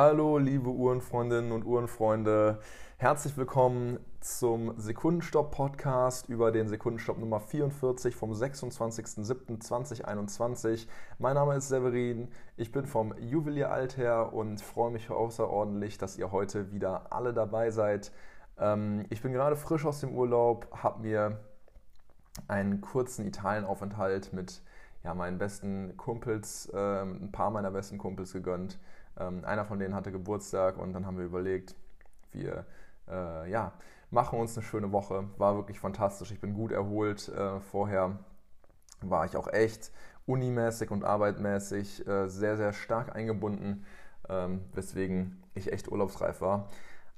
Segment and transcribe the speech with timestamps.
[0.00, 2.60] Hallo, liebe Uhrenfreundinnen und Uhrenfreunde.
[2.98, 10.86] Herzlich willkommen zum Sekundenstopp-Podcast über den Sekundenstopp Nummer 44 vom 26.07.2021.
[11.18, 16.30] Mein Name ist Severin, ich bin vom Juwelier Alther und freue mich außerordentlich, dass ihr
[16.30, 18.12] heute wieder alle dabei seid.
[18.56, 21.40] Ähm, ich bin gerade frisch aus dem Urlaub, habe mir
[22.46, 24.62] einen kurzen Italienaufenthalt mit
[25.02, 28.78] ja, meinen besten Kumpels, äh, ein paar meiner besten Kumpels gegönnt.
[29.18, 31.74] Ähm, einer von denen hatte Geburtstag und dann haben wir überlegt,
[32.32, 32.64] wir
[33.08, 33.72] äh, ja,
[34.10, 35.28] machen uns eine schöne Woche.
[35.38, 36.30] War wirklich fantastisch.
[36.30, 37.28] Ich bin gut erholt.
[37.28, 38.18] Äh, vorher
[39.00, 39.92] war ich auch echt
[40.26, 43.84] unimäßig und arbeitmäßig äh, sehr, sehr stark eingebunden,
[44.28, 46.68] ähm, weswegen ich echt urlaubsreif war.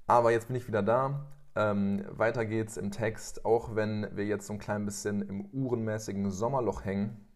[0.07, 1.27] Aber jetzt bin ich wieder da.
[1.57, 3.45] Ähm, weiter geht's im Text.
[3.45, 7.27] Auch wenn wir jetzt so ein klein bisschen im uhrenmäßigen Sommerloch hängen,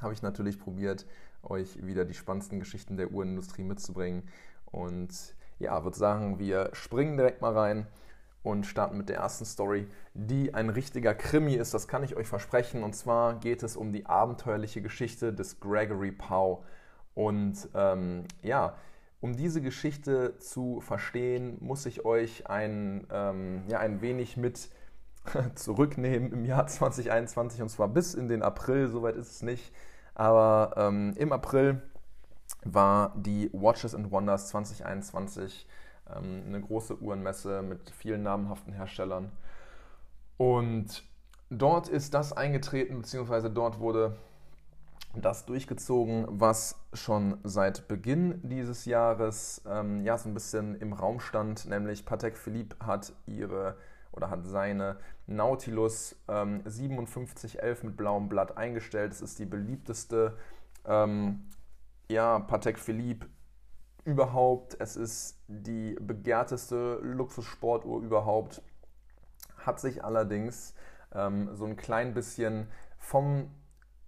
[0.00, 1.06] habe ich natürlich probiert,
[1.50, 4.28] euch wieder die spannendsten Geschichten der Uhrenindustrie mitzubringen.
[4.66, 7.86] Und ja, würde sagen, wir springen direkt mal rein
[8.42, 12.28] und starten mit der ersten Story, die ein richtiger Krimi ist, das kann ich euch
[12.28, 12.82] versprechen.
[12.82, 16.64] Und zwar geht es um die abenteuerliche Geschichte des Gregory Pow.
[17.14, 18.76] Und ähm, ja,
[19.20, 24.68] um diese Geschichte zu verstehen, muss ich euch ein, ähm, ja, ein wenig mit
[25.54, 29.72] zurücknehmen im Jahr 2021 und zwar bis in den April, soweit ist es nicht.
[30.14, 31.82] Aber ähm, im April
[32.64, 35.66] war die Watches and Wonders 2021
[36.14, 39.32] ähm, eine große Uhrenmesse mit vielen namhaften Herstellern.
[40.36, 41.04] Und
[41.50, 44.16] dort ist das eingetreten, beziehungsweise dort wurde
[45.16, 51.20] das durchgezogen, was schon seit Beginn dieses Jahres ähm, ja so ein bisschen im Raum
[51.20, 53.76] stand, nämlich Patek Philippe hat ihre
[54.14, 59.12] oder hat seine Nautilus ähm, 5711 mit blauem Blatt eingestellt.
[59.12, 60.36] Es ist die beliebteste
[60.86, 61.48] ähm,
[62.08, 63.26] ja, Patek Philippe
[64.04, 64.76] überhaupt.
[64.80, 68.62] Es ist die begehrteste Luxussportuhr überhaupt.
[69.58, 70.74] Hat sich allerdings
[71.12, 73.50] ähm, so ein klein bisschen vom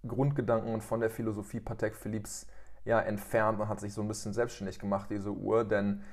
[0.05, 2.47] Grundgedanken und von der Philosophie Patek Philipps
[2.85, 5.65] ja, entfernt und hat sich so ein bisschen selbstständig gemacht, diese Uhr.
[5.65, 6.03] Denn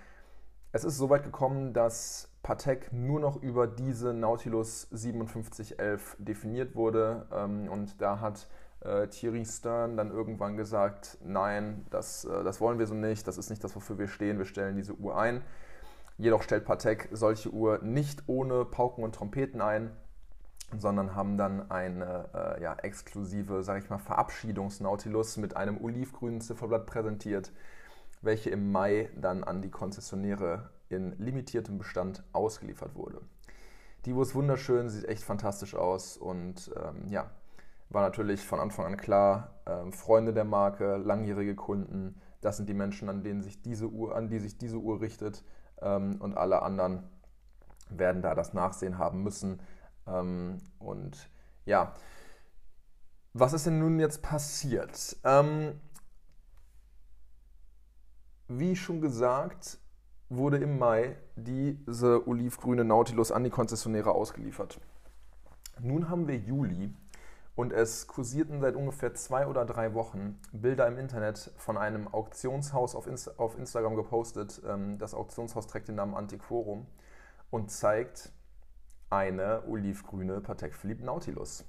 [0.74, 7.26] es ist so weit gekommen, dass Patek nur noch über diese Nautilus 5711 definiert wurde.
[7.32, 8.48] Ähm, und da hat
[8.80, 13.38] äh, Thierry Stern dann irgendwann gesagt, nein, das, äh, das wollen wir so nicht, das
[13.38, 15.42] ist nicht das, wofür wir stehen, wir stellen diese Uhr ein.
[16.18, 19.92] Jedoch stellt Patek solche Uhr nicht ohne Pauken und Trompeten ein,
[20.76, 26.86] sondern haben dann eine äh, ja, exklusive, sage ich mal, Verabschiedungsnautilus mit einem olivgrünen Zifferblatt
[26.86, 27.52] präsentiert,
[28.24, 33.20] welche im Mai dann an die Konzessionäre in limitiertem Bestand ausgeliefert wurde.
[34.04, 37.30] Die Uhr ist wunderschön, sieht echt fantastisch aus und ähm, ja,
[37.88, 42.74] war natürlich von Anfang an klar, ähm, Freunde der Marke, langjährige Kunden, das sind die
[42.74, 45.42] Menschen, an denen sich diese Uhr, an die sich diese Uhr richtet
[45.80, 47.04] ähm, und alle anderen
[47.88, 49.60] werden da das Nachsehen haben müssen.
[50.06, 51.30] Ähm, und
[51.64, 51.94] ja,
[53.32, 55.16] was ist denn nun jetzt passiert?
[55.24, 55.80] Ähm,
[58.48, 59.78] wie schon gesagt,
[60.28, 64.80] wurde im Mai diese olivgrüne Nautilus an die Konzessionäre ausgeliefert.
[65.80, 66.94] Nun haben wir Juli
[67.56, 72.94] und es kursierten seit ungefähr zwei oder drei Wochen Bilder im Internet von einem Auktionshaus
[72.94, 74.60] auf, Inst auf Instagram gepostet.
[74.66, 76.86] Ähm, das Auktionshaus trägt den Namen Antiquorum
[77.50, 78.32] und zeigt
[79.10, 81.64] eine olivgrüne Patek Philippe Nautilus.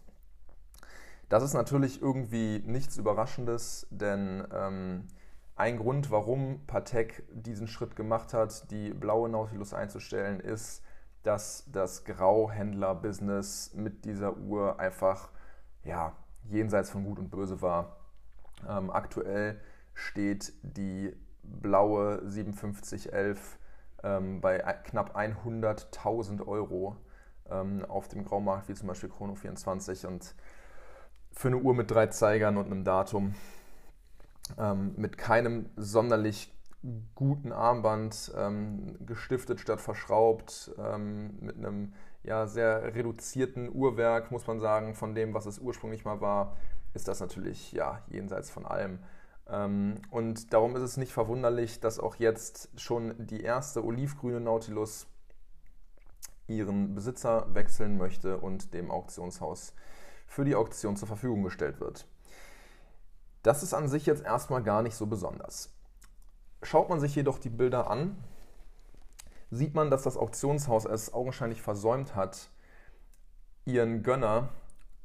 [1.30, 5.08] Das ist natürlich irgendwie nichts Überraschendes, denn ähm,
[5.56, 10.84] ein Grund, warum Patek diesen Schritt gemacht hat, die blaue Nautilus einzustellen, ist,
[11.24, 15.30] dass das Grauhändler-Business mit dieser Uhr einfach
[15.84, 16.14] ja,
[16.44, 17.98] jenseits von Gut und Böse war.
[18.68, 19.60] Ähm, aktuell
[19.94, 23.58] steht die blaue 5711
[24.04, 26.98] ähm, bei knapp 100.000 Euro
[27.50, 30.06] ähm, auf dem Graumarkt, wie zum Beispiel Chrono 24.
[30.06, 30.36] Und
[31.32, 33.36] für eine Uhr mit drei Zeigern und einem Datum
[34.58, 36.54] ähm, mit keinem sonderlich
[37.16, 41.94] guten Armband ähm, gestiftet statt verschraubt, ähm, mit einem
[42.24, 46.58] ja, sehr reduzierten Uhrwerk, muss man sagen, von dem, was es ursprünglich mal war,
[46.94, 49.00] ist das natürlich ja, jenseits von allem.
[49.48, 55.08] Ähm, und darum ist es nicht verwunderlich, dass auch jetzt schon die erste olivgrüne Nautilus
[56.48, 59.74] ihren Besitzer wechseln möchte und dem Auktionshaus
[60.28, 62.08] für die Auktion zur Verfügung gestellt wird.
[63.46, 65.72] Das ist an sich jetzt erstmal gar nicht so besonders.
[66.64, 68.18] Schaut man sich jedoch die Bilder an,
[69.52, 72.50] sieht man, dass das Auktionshaus es augenscheinlich versäumt hat,
[73.64, 74.50] ihren Gönner,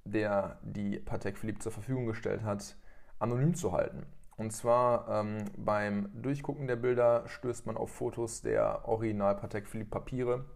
[0.06, 2.76] der die Patek Philippe zur Verfügung gestellt hat,
[3.18, 4.06] anonym zu halten.
[4.38, 9.90] Und zwar ähm, beim Durchgucken der Bilder stößt man auf Fotos der Original Patek Philippe
[9.90, 10.46] Papiere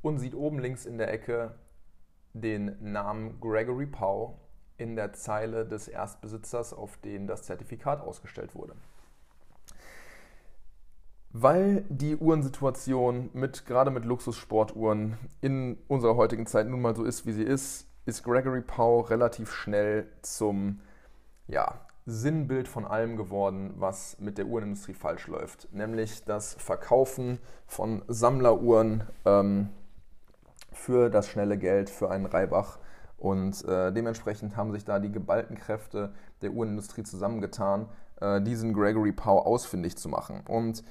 [0.00, 1.54] und sieht oben links in der Ecke
[2.32, 4.40] den Namen Gregory Pau
[4.76, 8.74] in der Zeile des Erstbesitzers, auf den das Zertifikat ausgestellt wurde.
[11.30, 17.26] Weil die Uhrensituation mit, gerade mit Luxussportuhren in unserer heutigen Zeit nun mal so ist,
[17.26, 20.80] wie sie ist, ist Gregory Pau relativ schnell zum
[21.48, 25.72] ja, Sinnbild von allem geworden, was mit der Uhrenindustrie falsch läuft.
[25.72, 29.70] Nämlich das Verkaufen von Sammleruhren ähm,
[30.72, 32.78] für das schnelle Geld, für einen Reibach.
[33.16, 36.12] Und äh, dementsprechend haben sich da die geballten Kräfte
[36.42, 37.88] der Uhrenindustrie zusammengetan,
[38.20, 40.42] äh, diesen Gregory Pau ausfindig zu machen.
[40.48, 40.82] Und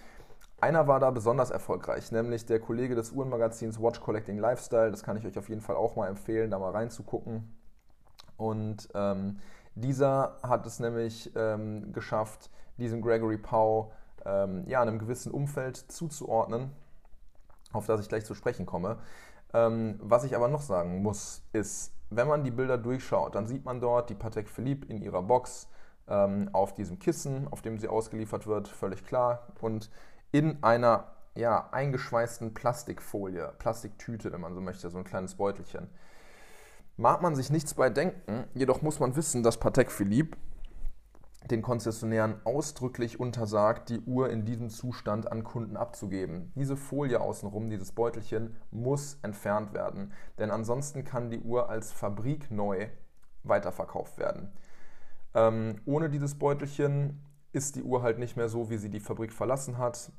[0.62, 4.92] einer war da besonders erfolgreich, nämlich der Kollege des Uhrenmagazins Watch Collecting Lifestyle.
[4.92, 7.54] Das kann ich euch auf jeden Fall auch mal empfehlen, da mal reinzugucken.
[8.38, 9.40] Und ähm,
[9.76, 13.92] dieser hat es nämlich ähm, geschafft, diesen Gregory Pau
[14.26, 16.72] ähm, ja, einem gewissen Umfeld zuzuordnen,
[17.74, 18.98] auf das ich gleich zu sprechen komme.
[19.54, 23.66] Ähm, was ich aber noch sagen muss, ist, wenn man die Bilder durchschaut, dann sieht
[23.66, 25.68] man dort die Patek Philippe in ihrer Box
[26.08, 29.48] ähm, auf diesem Kissen, auf dem sie ausgeliefert wird, völlig klar.
[29.62, 29.90] Und
[30.32, 35.90] in einer ja, eingeschweißten Plastikfolie, Plastiktüte, wenn man so möchte, so ein kleines Beutelchen.
[36.96, 40.38] Mag man sich nichts bei denken, jedoch muss man wissen, dass Patek Philippe
[41.52, 46.52] den Konzessionären ausdrücklich untersagt, die Uhr in diesem Zustand an Kunden abzugeben.
[46.56, 52.88] Diese Folie außenrum, dieses Beutelchen, muss entfernt werden, denn ansonsten kann die Uhr als fabrikneu
[53.44, 54.54] weiterverkauft werden.
[55.34, 59.34] Ähm, ohne dieses Beutelchen ist die Uhr halt nicht mehr so, wie sie die Fabrik
[59.34, 60.12] verlassen hat.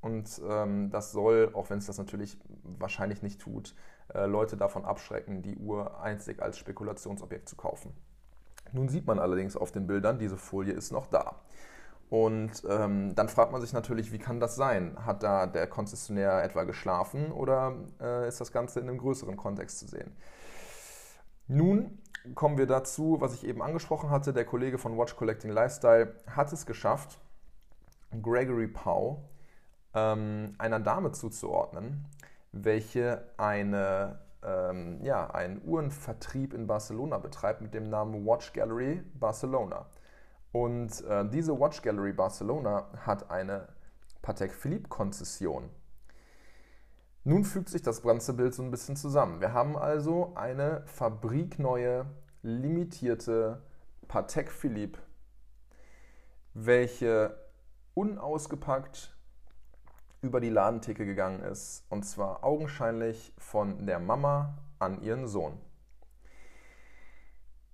[0.00, 3.74] Und ähm, das soll, auch wenn es das natürlich wahrscheinlich nicht tut,
[4.14, 7.92] äh, Leute davon abschrecken, die Uhr einzig als Spekulationsobjekt zu kaufen.
[8.72, 11.36] Nun sieht man allerdings auf den Bildern, diese Folie ist noch da.
[12.08, 14.96] Und ähm, dann fragt man sich natürlich, wie kann das sein?
[15.06, 19.78] Hat da der Konzessionär etwa geschlafen oder äh, ist das Ganze in einem größeren Kontext
[19.78, 20.12] zu sehen?
[21.46, 21.98] Nun
[22.34, 24.32] kommen wir dazu, was ich eben angesprochen hatte.
[24.32, 27.20] Der Kollege von Watch Collecting Lifestyle hat es geschafft,
[28.22, 29.30] Gregory Pau
[29.94, 32.06] ähm, einer Dame zuzuordnen,
[32.52, 39.86] welche eine, ähm, ja, einen Uhrenvertrieb in Barcelona betreibt mit dem Namen Watch Gallery Barcelona.
[40.52, 43.68] Und äh, diese Watch Gallery Barcelona hat eine
[44.22, 45.70] Patek Philippe Konzession.
[47.24, 49.40] Nun fügt sich das ganze Bild so ein bisschen zusammen.
[49.40, 52.06] Wir haben also eine fabrikneue,
[52.42, 53.62] limitierte
[54.08, 54.98] Patek Philippe,
[56.54, 57.36] welche
[57.94, 59.14] unausgepackt
[60.22, 61.84] über die Ladentheke gegangen ist.
[61.88, 65.58] Und zwar augenscheinlich von der Mama an ihren Sohn.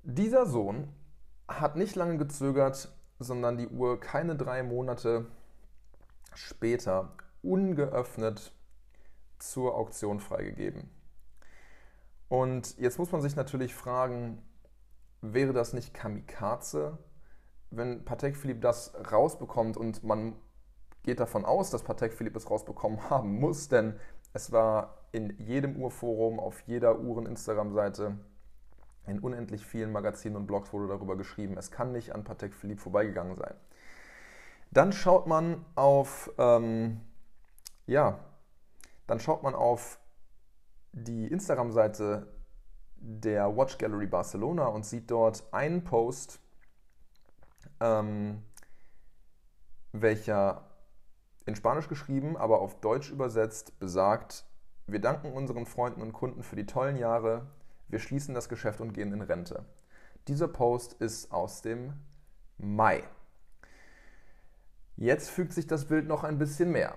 [0.02, 0.92] Dieser Sohn
[1.48, 5.26] hat nicht lange gezögert, sondern die Uhr keine drei Monate
[6.34, 7.12] später
[7.42, 8.52] ungeöffnet
[9.38, 10.90] zur Auktion freigegeben.
[12.28, 14.42] Und jetzt muss man sich natürlich fragen,
[15.20, 16.98] wäre das nicht Kamikaze,
[17.70, 20.34] wenn Patek Philippe das rausbekommt und man
[21.06, 23.98] geht davon aus, dass Patek Philippe es rausbekommen haben muss, denn
[24.34, 28.18] es war in jedem Uhrforum, auf jeder Uhren-Instagram-Seite,
[29.06, 32.82] in unendlich vielen Magazinen und Blogs wurde darüber geschrieben, es kann nicht an Patek Philippe
[32.82, 33.54] vorbeigegangen sein.
[34.72, 37.00] Dann schaut man auf, ähm,
[37.86, 38.18] ja,
[39.06, 40.00] dann schaut man auf
[40.92, 42.26] die Instagram-Seite
[42.96, 46.40] der Watch Gallery Barcelona und sieht dort einen Post,
[47.80, 48.42] ähm,
[49.92, 50.64] welcher
[51.46, 54.44] in Spanisch geschrieben, aber auf Deutsch übersetzt, besagt,
[54.86, 57.46] wir danken unseren Freunden und Kunden für die tollen Jahre,
[57.88, 59.64] wir schließen das Geschäft und gehen in Rente.
[60.26, 61.92] Dieser Post ist aus dem
[62.58, 63.04] Mai.
[64.96, 66.96] Jetzt fügt sich das Bild noch ein bisschen mehr.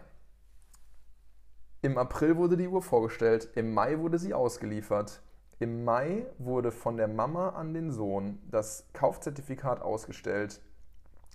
[1.81, 5.21] Im April wurde die Uhr vorgestellt, im Mai wurde sie ausgeliefert.
[5.59, 10.61] Im Mai wurde von der Mama an den Sohn das Kaufzertifikat ausgestellt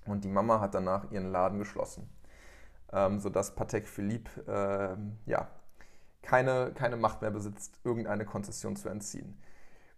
[0.07, 2.09] und die Mama hat danach ihren Laden geschlossen
[2.95, 5.49] ähm, sodass Patek Philippe äh, ja,
[6.23, 9.37] keine, keine Macht mehr besitzt, irgendeine Konzession zu entziehen.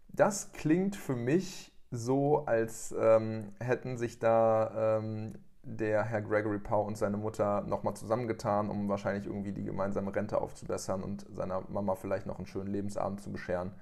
[0.08, 6.82] Das klingt für mich so, als ähm, hätten sich da ähm, der Herr Gregory Pau
[6.82, 11.96] und seine Mutter nochmal zusammengetan, um wahrscheinlich irgendwie die gemeinsame Rente aufzubessern und seiner Mama
[11.96, 13.72] vielleicht noch einen schönen Lebensabend zu bescheren.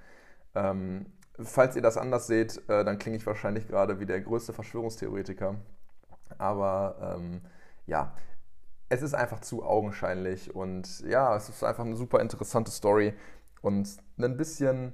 [0.55, 1.07] Ähm,
[1.39, 5.57] falls ihr das anders seht, äh, dann klinge ich wahrscheinlich gerade wie der größte Verschwörungstheoretiker.
[6.39, 7.43] Aber ähm,
[7.87, 8.15] ja,
[8.89, 13.15] es ist einfach zu augenscheinlich und ja, es ist einfach eine super interessante Story
[13.63, 14.93] und ein bisschen,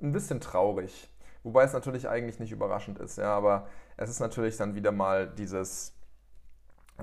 [0.00, 1.10] ein bisschen traurig.
[1.42, 5.28] Wobei es natürlich eigentlich nicht überraschend ist, ja, aber es ist natürlich dann wieder mal
[5.28, 5.94] dieses,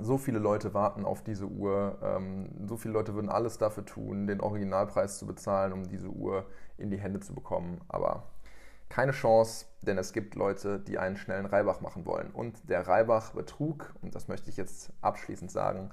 [0.02, 4.28] so viele Leute warten auf diese Uhr, ähm, so viele Leute würden alles dafür tun,
[4.28, 6.46] den Originalpreis zu bezahlen, um diese Uhr
[6.78, 7.80] in die Hände zu bekommen.
[7.88, 8.24] Aber
[8.94, 12.30] keine Chance, denn es gibt Leute, die einen schnellen Reibach machen wollen.
[12.30, 15.90] Und der Reibach-Betrug, und das möchte ich jetzt abschließend sagen,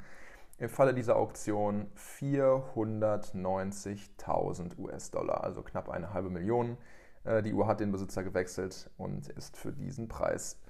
[0.59, 6.77] im Falle dieser Auktion 490.000 US-Dollar, also knapp eine halbe Million.
[7.25, 10.61] Äh, die Uhr hat den Besitzer gewechselt und ist für diesen Preis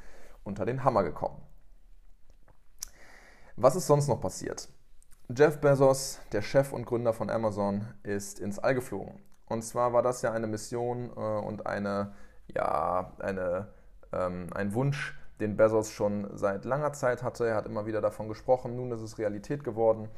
[0.44, 1.42] unter den Hammer gekommen.
[3.56, 4.68] Was ist sonst noch passiert?
[5.36, 9.20] Jeff Bezos, der Chef und Gründer von Amazon, ist ins All geflogen.
[9.50, 12.12] Und zwar war das ja eine Mission äh, und eine,
[12.54, 13.66] ja, eine,
[14.12, 17.48] ähm, ein Wunsch, den Bezos schon seit langer Zeit hatte.
[17.48, 20.08] Er hat immer wieder davon gesprochen, nun ist es Realität geworden.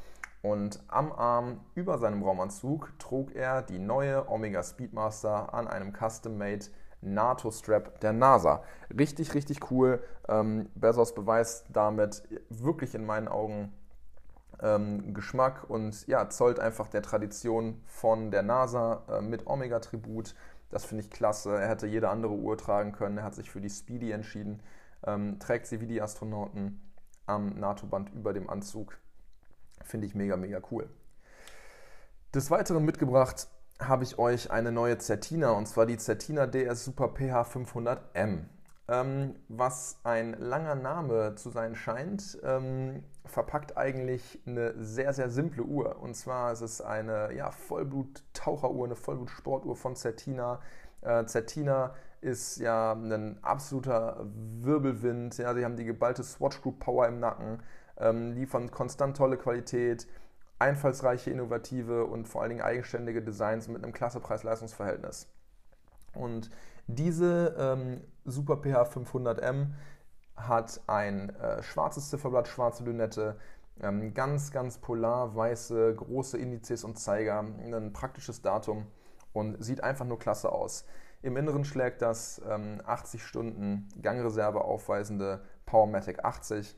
[0.43, 6.65] Und am Arm über seinem Raumanzug trug er die neue Omega Speedmaster an einem Custom-Made
[7.01, 8.61] NATO-Strap der NASA.
[8.95, 10.03] Richtig, richtig cool.
[10.27, 13.73] Ähm, Bezos beweist damit wirklich in meinen Augen
[14.63, 20.33] ähm, Geschmack und ja, zollt einfach der Tradition von der NASA äh, mit Omega-Tribut.
[20.71, 21.55] Das finde ich klasse.
[21.55, 23.19] Er hätte jede andere Uhr tragen können.
[23.19, 24.63] Er hat sich für die Speedy entschieden
[25.05, 26.81] ähm, trägt sie wie die Astronauten
[27.25, 28.97] am NATO-Band über dem Anzug.
[29.83, 30.89] Finde ich mega, mega cool.
[32.33, 33.47] Des Weiteren mitgebracht
[33.79, 38.45] habe ich euch eine neue Certina und zwar die Certina DS Super PH 500M.
[38.89, 45.63] Ähm, was ein langer Name zu sein scheint, ähm, verpackt eigentlich eine sehr, sehr simple
[45.63, 46.01] Uhr.
[46.01, 50.59] Und zwar ist es eine ja, Vollblut-Taucheruhr, eine Vollblut-Sportuhr von Certina.
[51.01, 54.25] Äh, Certina ist ja ein absoluter
[54.61, 55.37] Wirbelwind.
[55.37, 57.63] Ja, sie haben die geballte Swatch Group Power im Nacken,
[57.97, 60.07] ähm, liefern konstant tolle Qualität,
[60.59, 65.27] einfallsreiche, innovative und vor allen Dingen eigenständige Designs mit einem klasse Preis-Leistungs-Verhältnis.
[66.13, 66.49] Und
[66.87, 69.67] diese ähm, Super PH 500M
[70.35, 73.37] hat ein äh, schwarzes Zifferblatt, schwarze Lünette,
[73.81, 78.87] ähm, ganz, ganz polar weiße, große Indizes und Zeiger, ein praktisches Datum
[79.33, 80.85] und sieht einfach nur klasse aus.
[81.21, 86.77] Im Inneren schlägt das ähm, 80 Stunden Gangreserve aufweisende Powermatic 80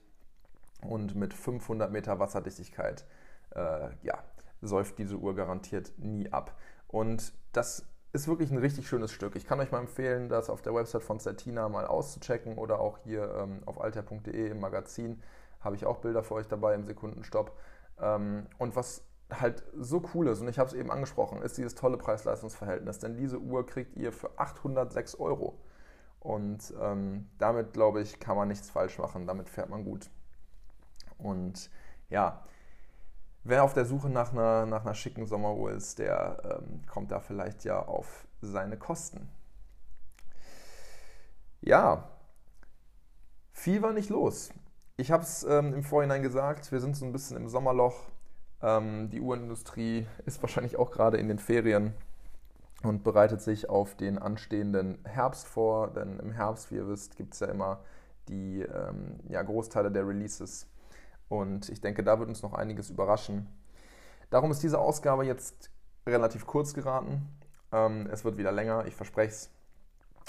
[0.82, 3.06] und mit 500 Meter Wasserdichtigkeit
[3.52, 4.24] äh, ja,
[4.62, 6.56] säuft diese Uhr garantiert nie ab.
[6.88, 7.86] Und das
[8.16, 9.36] ist wirklich ein richtig schönes Stück.
[9.36, 12.98] Ich kann euch mal empfehlen, das auf der Website von Certina mal auszuchecken oder auch
[13.00, 15.22] hier ähm, auf alter.de im Magazin
[15.60, 17.52] habe ich auch Bilder für euch dabei im Sekundenstopp.
[18.00, 21.76] Ähm, und was halt so cool ist, und ich habe es eben angesprochen, ist dieses
[21.76, 23.00] tolle Preis-Leistungs-Verhältnis.
[23.00, 25.60] Denn diese Uhr kriegt ihr für 806 Euro.
[26.20, 29.28] Und ähm, damit, glaube ich, kann man nichts falsch machen.
[29.28, 30.10] Damit fährt man gut.
[31.18, 31.70] Und
[32.10, 32.46] ja,
[33.46, 37.20] wer auf der Suche nach einer, nach einer schicken Sommeruhr ist, der ähm, kommt da
[37.20, 39.30] vielleicht ja auf seine Kosten.
[41.62, 42.10] Ja,
[43.54, 44.50] viel war nicht los.
[44.98, 47.96] Ich habe es ähm, im Vorhinein gesagt, wir sind so ein bisschen im Sommerloch.
[48.62, 51.94] Ähm, die Uhrenindustrie ist wahrscheinlich auch gerade in den Ferien
[52.84, 57.34] und bereitet sich auf den anstehenden Herbst vor, denn im Herbst, wie ihr wisst, gibt
[57.34, 57.80] es ja immer
[58.28, 60.68] die ähm, ja, Großteile der Releases
[61.30, 63.48] und ich denke, da wird uns noch einiges überraschen.
[64.30, 65.70] Darum ist diese Ausgabe jetzt
[66.08, 67.28] relativ kurz geraten.
[67.72, 69.52] Ähm, es wird wieder länger, ich verspreche es.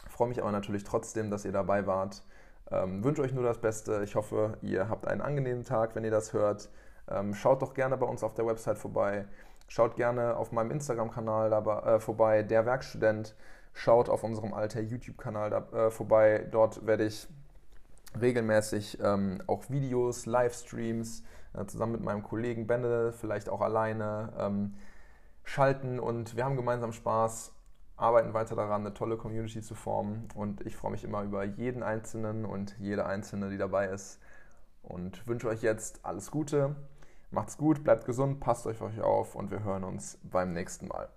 [0.09, 2.23] Freue mich aber natürlich trotzdem, dass ihr dabei wart.
[2.71, 4.03] Ähm, wünsche euch nur das Beste.
[4.03, 6.71] Ich hoffe, ihr habt einen angenehmen Tag, wenn ihr das hört.
[7.09, 9.26] Ähm, schaut doch gerne bei uns auf der Website vorbei.
[9.69, 13.35] Schaut gerne auf meinem Instagram-Kanal äh, vorbei, der Werkstudent.
[13.73, 16.47] Schaut auf unserem alter YouTube-Kanal äh, vorbei.
[16.50, 17.29] Dort werde ich
[18.20, 21.23] regelmäßig ähm, auch Videos, Livestreams
[21.54, 24.75] äh, zusammen mit meinem Kollegen Benne, vielleicht auch alleine ähm,
[25.44, 27.52] schalten und wir haben gemeinsam Spaß,
[27.96, 31.82] arbeiten weiter daran, eine tolle Community zu formen und ich freue mich immer über jeden
[31.82, 34.20] Einzelnen und jede Einzelne, die dabei ist
[34.82, 36.76] und wünsche euch jetzt alles Gute.
[37.30, 41.08] Macht's gut, bleibt gesund, passt euch auf und wir hören uns beim nächsten Mal.